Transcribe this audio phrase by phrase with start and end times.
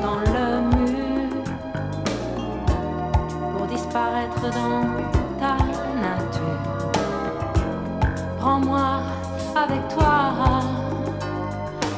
[0.00, 1.30] dans le mur
[3.56, 4.82] pour disparaître dans
[5.38, 5.56] ta
[6.00, 6.62] nature.
[8.40, 9.00] Prends-moi
[9.54, 10.32] avec toi,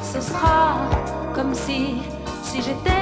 [0.02, 0.76] ce sera
[1.34, 2.02] comme si,
[2.42, 2.97] si j'étais.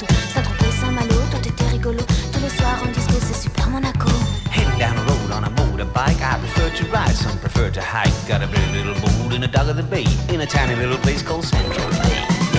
[0.00, 0.14] Bateau.
[0.32, 2.00] Saint-Tropez, Saint-Malo, tout était rigolo.
[2.32, 4.08] Tous les soirs en disco, c'est super Monaco.
[4.50, 8.12] Heading down the road on a motorbike, I prefer to ride, some prefer to hike.
[8.28, 10.98] Got a pretty little boat in the dock of the bay, in a tiny little
[10.98, 12.49] place called Central Bay.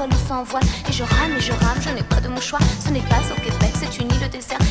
[0.00, 0.64] Voile ou sans voile.
[0.88, 2.62] Et je rame et je rame, je n'ai pas de mouchoir.
[2.84, 4.20] Ce n'est pas au Québec, c'est une île.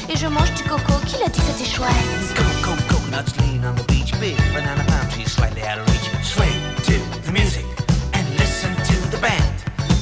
[0.09, 1.89] Et je mange du coco, qui l'a dit, c'était chouette.
[2.36, 6.07] Coco, coconuts lean on the beach, big banana palm trees slightly out of reach.
[6.23, 6.51] Sway
[6.88, 7.65] to the music
[8.13, 9.55] and listen to the band.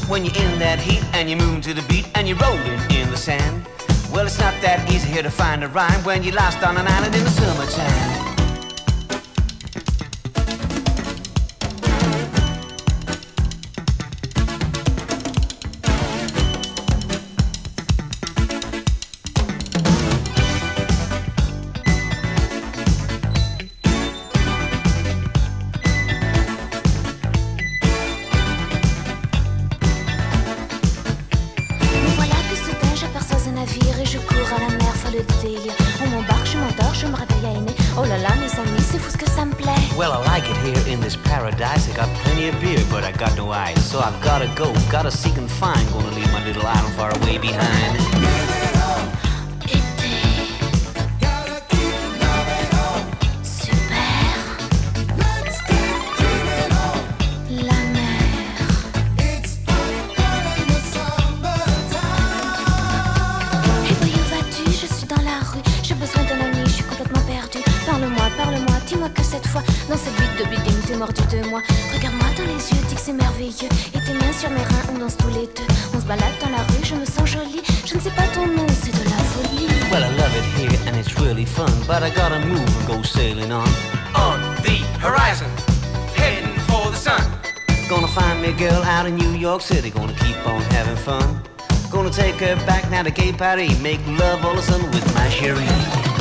[0.08, 3.10] When you're in that heat and you move to the beat and you're rolling in
[3.10, 3.66] the sand.
[4.12, 6.88] Well, it's not that easy here to find a rhyme when you're lost on an
[6.88, 8.07] island in the summertime.
[93.38, 96.17] Paris, make love all of a sudden with my Cherie.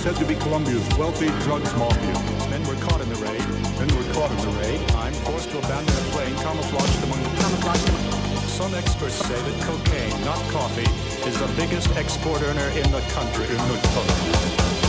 [0.00, 2.48] said to be Colombia's wealthy drugs mafia.
[2.48, 3.44] Men were caught in the raid.
[3.76, 4.80] Men were caught in the raid.
[4.92, 8.48] I'm forced to abandon a plane, camouflaged among the camouflaged.
[8.48, 10.88] Some experts say that cocaine, not coffee,
[11.28, 13.44] is the biggest export earner in the country.
[13.44, 14.79] In the country.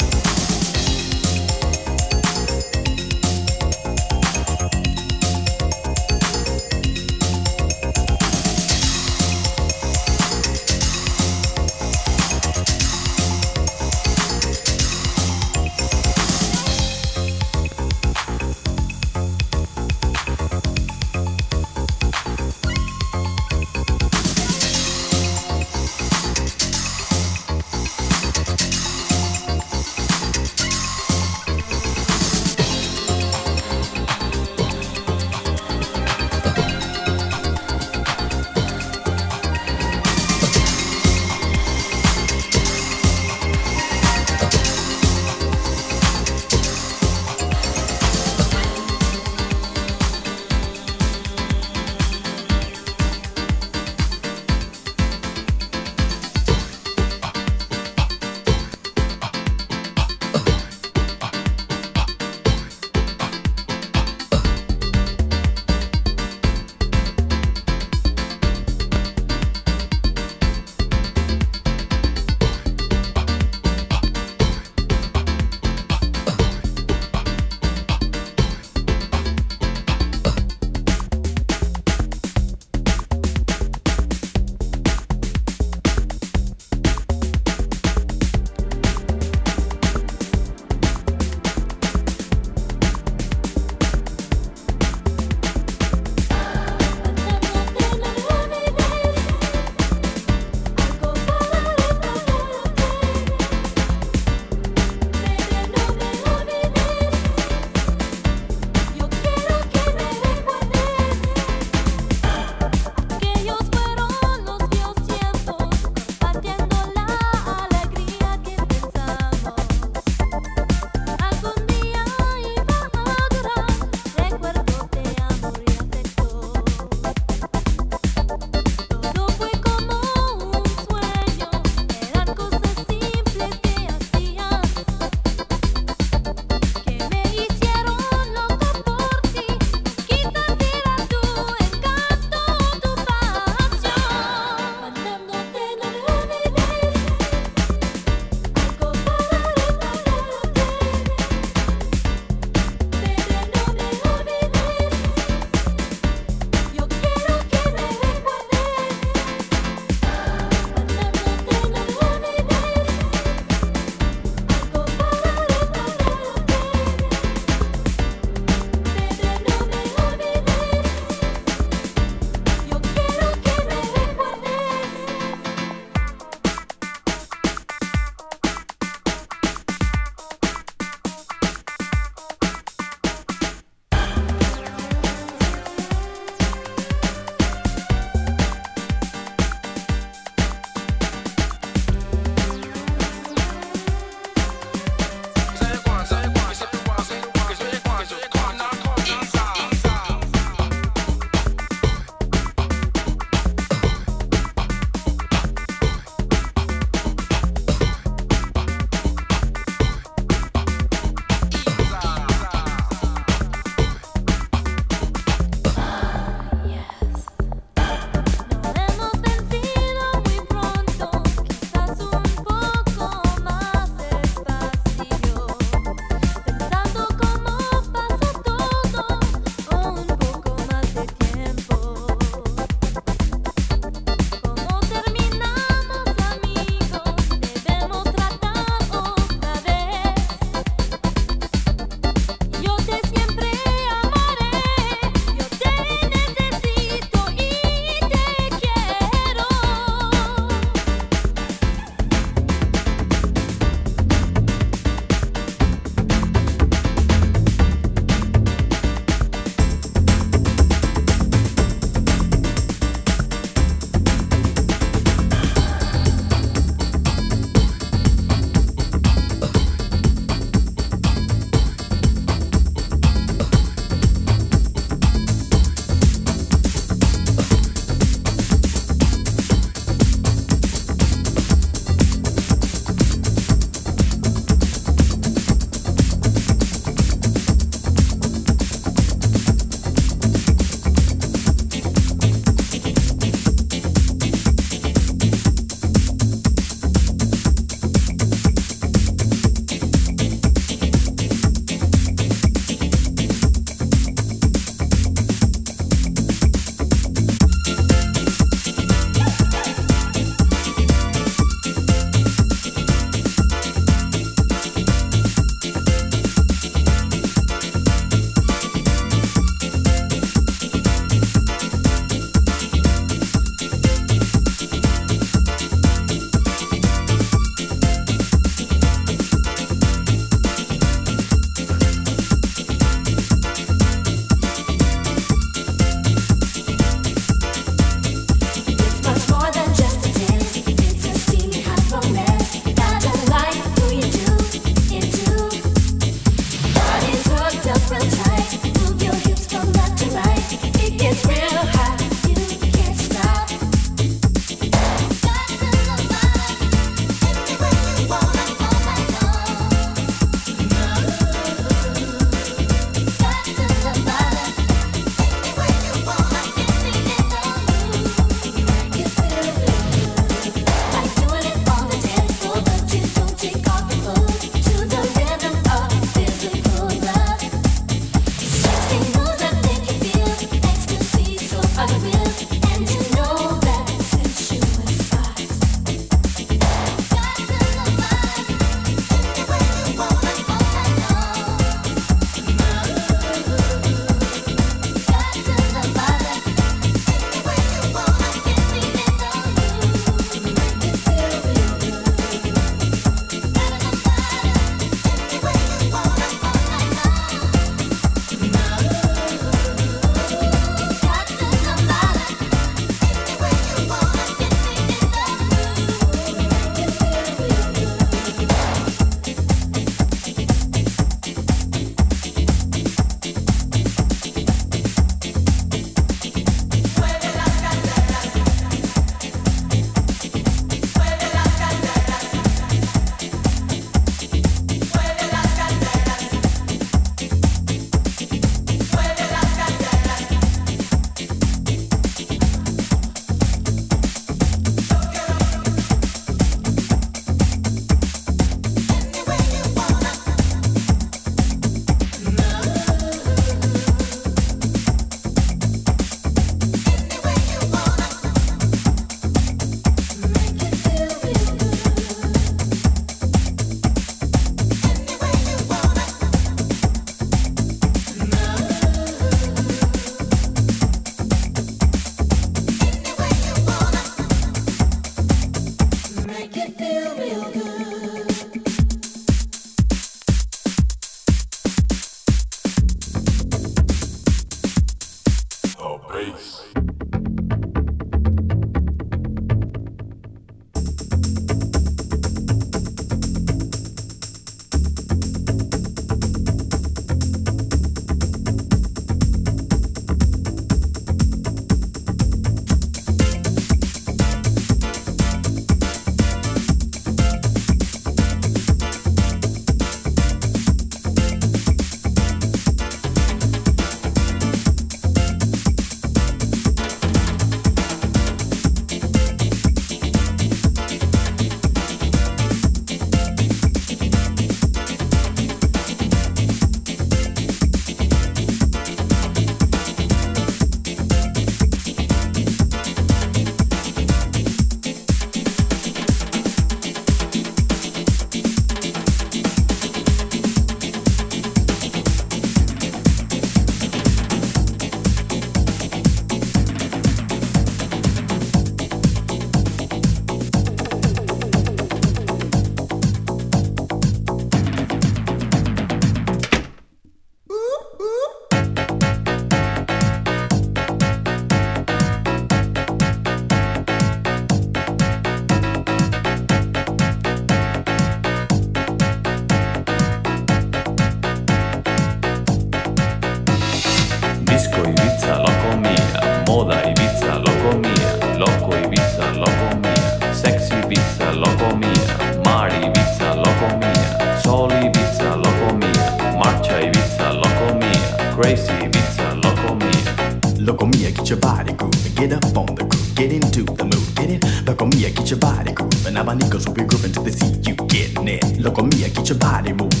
[596.51, 598.43] Cause we'll be grooving to the seat you getting it.
[598.59, 600.00] Look on me, I get your body moving.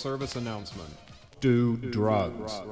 [0.00, 0.88] Service announcement.
[1.40, 2.62] Do drugs.